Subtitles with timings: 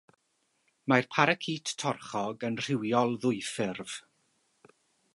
[0.93, 4.03] Mae'r paracît torchog yn rhywiol ddwyffurf.